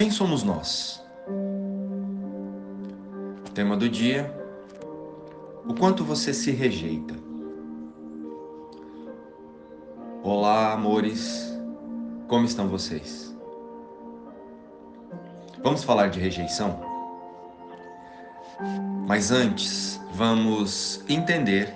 [0.00, 1.04] Quem somos nós?
[3.52, 4.34] Tema do dia:
[5.68, 7.14] O quanto você se rejeita.
[10.22, 11.54] Olá, amores.
[12.28, 13.36] Como estão vocês?
[15.62, 16.80] Vamos falar de rejeição?
[19.06, 21.74] Mas antes, vamos entender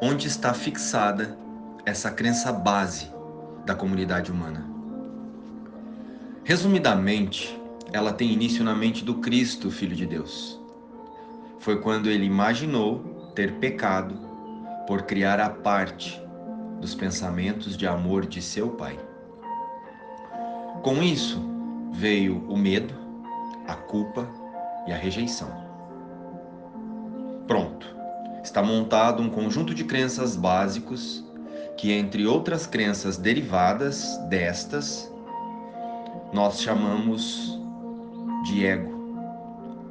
[0.00, 1.36] onde está fixada
[1.84, 3.12] essa crença base
[3.66, 4.64] da comunidade humana.
[6.42, 7.65] Resumidamente,
[7.96, 10.60] ela tem início na mente do Cristo, Filho de Deus.
[11.58, 14.14] Foi quando ele imaginou ter pecado
[14.86, 16.20] por criar a parte
[16.78, 18.98] dos pensamentos de amor de seu Pai.
[20.82, 21.42] Com isso,
[21.90, 22.92] veio o medo,
[23.66, 24.28] a culpa
[24.86, 25.50] e a rejeição.
[27.46, 27.96] Pronto,
[28.44, 31.24] está montado um conjunto de crenças básicos
[31.78, 35.10] que, entre outras crenças derivadas destas,
[36.30, 37.55] nós chamamos
[38.64, 38.96] ego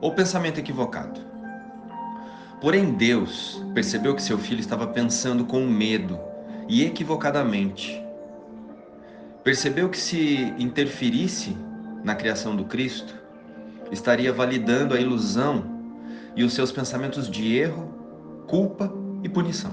[0.02, 1.20] ou pensamento equivocado.
[2.62, 6.20] Porém, Deus percebeu que seu filho estava pensando com medo
[6.68, 8.02] e equivocadamente.
[9.44, 11.56] Percebeu que se interferisse
[12.04, 13.14] na criação do Cristo,
[13.92, 15.64] estaria validando a ilusão
[16.36, 17.94] e os seus pensamentos de erro,
[18.48, 18.92] culpa
[19.24, 19.72] e punição.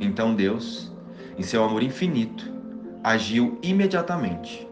[0.00, 0.92] Então Deus,
[1.38, 2.52] em seu amor infinito,
[3.02, 4.66] agiu imediatamente,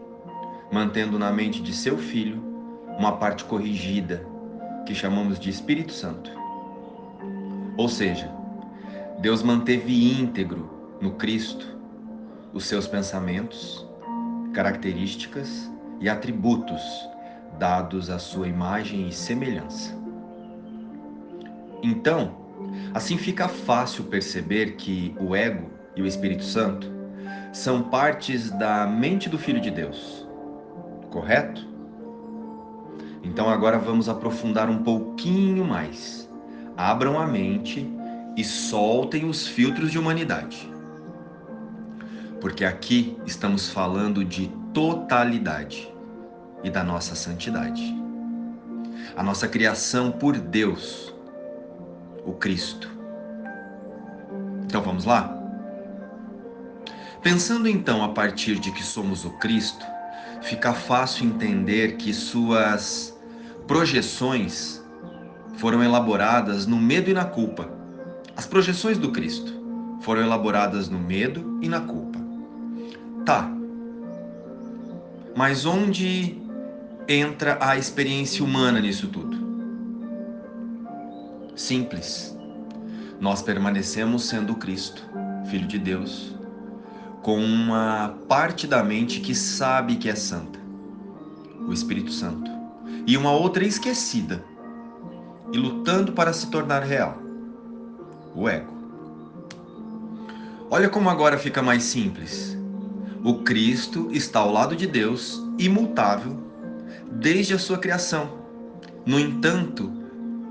[0.71, 2.54] mantendo na mente de seu filho
[2.97, 4.25] uma parte corrigida,
[4.85, 6.31] que chamamos de Espírito Santo.
[7.77, 8.31] Ou seja,
[9.19, 11.75] Deus manteve íntegro no Cristo
[12.53, 13.85] os seus pensamentos,
[14.53, 16.81] características e atributos
[17.57, 19.93] dados à sua imagem e semelhança.
[21.83, 22.35] Então,
[22.93, 26.91] assim fica fácil perceber que o ego e o Espírito Santo
[27.51, 30.27] são partes da mente do Filho de Deus,
[31.09, 31.74] correto?
[33.25, 36.29] Então agora vamos aprofundar um pouquinho mais.
[36.77, 37.91] Abram a mente
[38.37, 40.71] e soltem os filtros de humanidade.
[42.39, 45.91] Porque aqui estamos falando de totalidade
[46.63, 47.95] e da nossa santidade.
[49.17, 51.13] A nossa criação por Deus,
[52.23, 52.91] o Cristo.
[54.65, 55.35] Então vamos lá?
[57.23, 59.83] Pensando então a partir de que somos o Cristo,
[60.43, 63.14] fica fácil entender que suas
[63.67, 64.83] projeções
[65.57, 67.69] foram elaboradas no medo e na culpa.
[68.35, 69.53] As projeções do Cristo
[70.01, 72.19] foram elaboradas no medo e na culpa.
[73.25, 73.49] Tá.
[75.35, 76.37] Mas onde
[77.07, 79.43] entra a experiência humana nisso tudo?
[81.55, 82.37] Simples.
[83.19, 85.03] Nós permanecemos sendo Cristo,
[85.49, 86.35] Filho de Deus,
[87.23, 90.59] com uma parte da mente que sabe que é santa,
[91.65, 92.54] o Espírito Santo
[93.05, 94.43] e uma outra esquecida
[95.51, 97.25] e lutando para se tornar real
[98.35, 98.73] o ego.
[100.69, 102.57] Olha como agora fica mais simples.
[103.23, 106.37] O Cristo está ao lado de Deus, imutável,
[107.11, 108.29] desde a sua criação.
[109.05, 109.91] No entanto,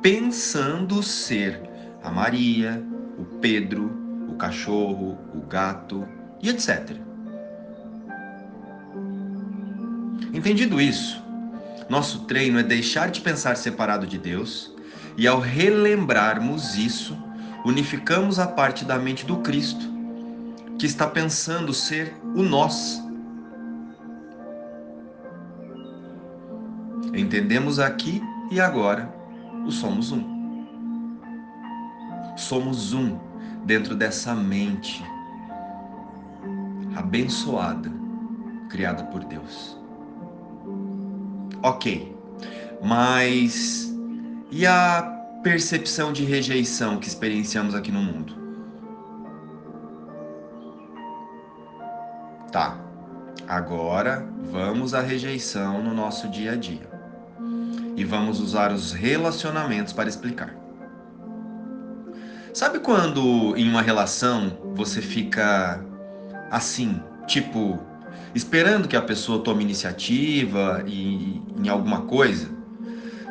[0.00, 1.60] pensando ser
[2.03, 2.84] a Maria,
[3.19, 3.91] o Pedro,
[4.28, 6.06] o cachorro, o gato
[6.43, 6.97] e etc.
[10.32, 11.23] Entendido isso,
[11.88, 14.74] nosso treino é deixar de pensar separado de Deus
[15.16, 17.16] e, ao relembrarmos isso,
[17.64, 19.92] unificamos a parte da mente do Cristo
[20.78, 23.02] que está pensando ser o nós.
[27.14, 28.20] Entendemos aqui
[28.50, 29.12] e agora
[29.64, 30.34] o somos um.
[32.36, 33.18] Somos um
[33.64, 35.04] dentro dessa mente
[36.96, 37.90] abençoada,
[38.68, 39.83] criada por Deus.
[41.66, 42.14] Ok,
[42.82, 43.91] mas
[44.50, 45.00] e a
[45.42, 48.34] percepção de rejeição que experienciamos aqui no mundo?
[52.52, 52.78] Tá,
[53.48, 56.87] agora vamos à rejeição no nosso dia a dia.
[57.96, 60.55] E vamos usar os relacionamentos para explicar.
[62.52, 65.82] Sabe quando em uma relação você fica
[66.50, 67.81] assim, tipo,
[68.34, 72.49] esperando que a pessoa tome iniciativa e, em alguma coisa,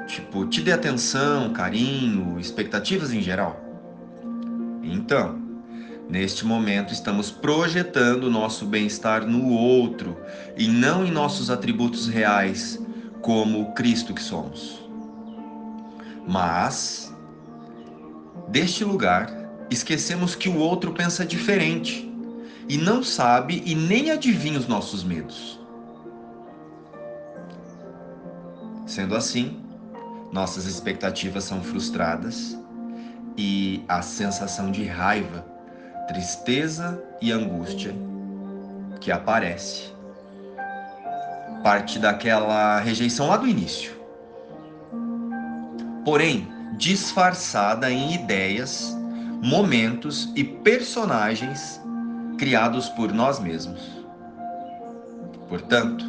[0.07, 3.62] tipo, te dê atenção, carinho, expectativas em geral.
[4.81, 5.41] Então,
[6.09, 10.18] neste momento estamos projetando o nosso bem-estar no outro
[10.57, 12.80] e não em nossos atributos reais,
[13.21, 14.81] como o Cristo que somos.
[16.27, 17.13] Mas,
[18.50, 19.30] deste lugar,
[19.69, 22.12] esquecemos que o outro pensa diferente
[22.68, 25.60] e não sabe e nem adivinha os nossos medos.
[28.86, 29.62] Sendo assim,
[30.31, 32.57] nossas expectativas são frustradas
[33.38, 35.45] e a sensação de raiva,
[36.07, 37.95] tristeza e angústia
[39.00, 39.94] que aparece
[41.63, 43.94] parte daquela rejeição lá do início.
[46.04, 48.95] Porém, disfarçada em ideias,
[49.42, 51.81] momentos e personagens
[52.44, 53.80] criados por nós mesmos.
[55.48, 56.04] Portanto,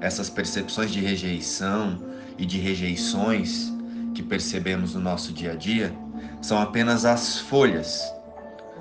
[0.00, 1.98] essas percepções de rejeição
[2.38, 3.70] e de rejeições
[4.14, 5.94] que percebemos no nosso dia a dia
[6.40, 8.02] são apenas as folhas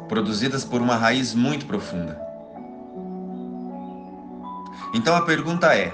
[0.07, 2.17] produzidas por uma raiz muito profunda.
[4.93, 5.93] Então a pergunta é: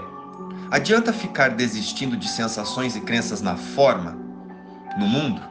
[0.69, 4.15] adianta ficar desistindo de sensações e crenças na forma,
[4.99, 5.41] no mundo?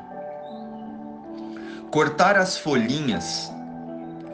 [1.90, 3.50] Cortar as folhinhas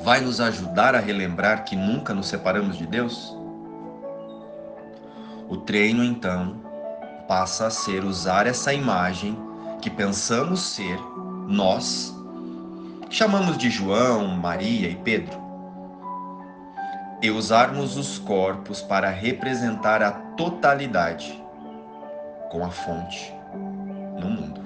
[0.04, 3.34] vai nos ajudar a relembrar que nunca nos separamos de Deus?
[5.48, 6.60] O treino, então,
[7.26, 9.34] passa a ser usar essa imagem
[9.80, 10.98] que pensamos ser
[11.48, 12.14] nós,
[13.08, 15.42] chamamos de João, Maria e Pedro,
[17.22, 21.42] e usarmos os corpos para representar a totalidade
[22.50, 23.32] com a fonte
[24.20, 24.60] no mundo.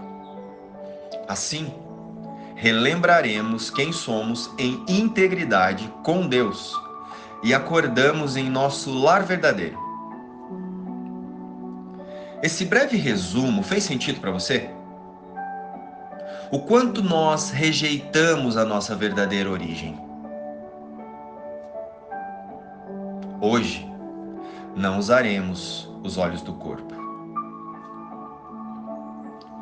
[1.29, 1.73] Assim,
[2.59, 6.75] relembraremos quem somos em integridade com Deus
[7.41, 9.79] e acordamos em nosso lar verdadeiro.
[12.43, 14.69] Esse breve resumo fez sentido para você?
[16.51, 19.97] O quanto nós rejeitamos a nossa verdadeira origem?
[23.41, 23.89] Hoje,
[24.75, 26.93] não usaremos os olhos do corpo.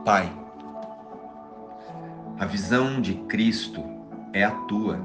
[0.03, 0.33] Pai,
[2.39, 3.83] a visão de Cristo
[4.35, 5.01] é a tua.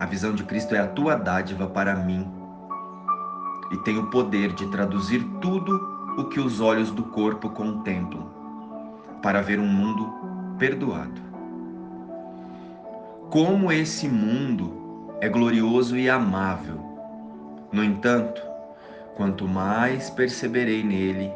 [0.00, 2.28] A visão de Cristo é a tua dádiva para mim.
[3.70, 5.80] E tem o poder de traduzir tudo
[6.18, 8.26] o que os olhos do corpo contemplam,
[9.22, 10.12] para ver um mundo
[10.58, 11.22] perdoado.
[13.30, 16.80] Como esse mundo é glorioso e amável.
[17.70, 18.42] No entanto,
[19.16, 21.30] quanto mais perceberei nele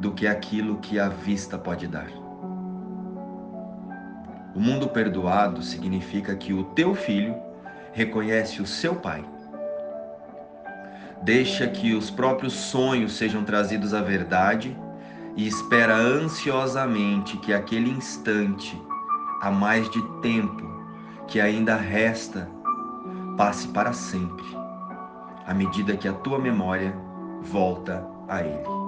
[0.00, 2.21] do que aquilo que a vista pode dar.
[4.54, 7.34] O mundo perdoado significa que o teu filho
[7.92, 9.24] reconhece o seu pai.
[11.22, 14.76] Deixa que os próprios sonhos sejam trazidos à verdade
[15.36, 18.78] e espera ansiosamente que aquele instante,
[19.40, 20.70] a mais de tempo
[21.26, 22.46] que ainda resta,
[23.38, 24.44] passe para sempre,
[25.46, 26.94] à medida que a tua memória
[27.40, 28.82] volta a Ele.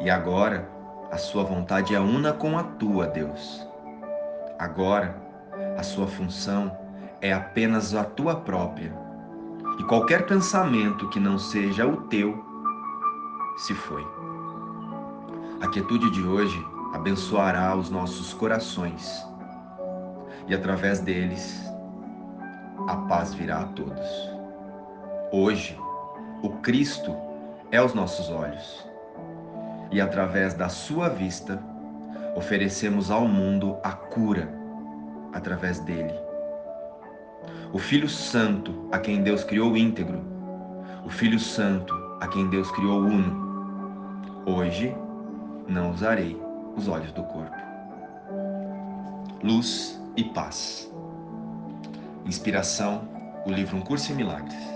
[0.00, 0.70] E agora,
[1.10, 3.73] a sua vontade é una com a tua, Deus
[4.58, 5.16] Agora,
[5.76, 6.76] a sua função
[7.20, 8.92] é apenas a tua própria.
[9.78, 12.44] E qualquer pensamento que não seja o teu
[13.56, 14.06] se foi.
[15.60, 19.24] A quietude de hoje abençoará os nossos corações
[20.46, 21.64] e através deles
[22.86, 24.30] a paz virá a todos.
[25.32, 25.78] Hoje,
[26.42, 27.16] o Cristo
[27.72, 28.86] é os nossos olhos
[29.90, 31.60] e através da sua vista
[32.34, 34.48] oferecemos ao mundo a cura
[35.32, 36.14] através dele.
[37.72, 40.22] O Filho Santo, a quem Deus criou íntegro,
[41.04, 43.44] o Filho Santo, a quem Deus criou uno.
[44.46, 44.94] Hoje
[45.68, 46.40] não usarei
[46.76, 47.56] os olhos do corpo.
[49.42, 50.90] Luz e paz.
[52.24, 53.08] Inspiração,
[53.44, 54.73] o livro Um Curso em Milagres.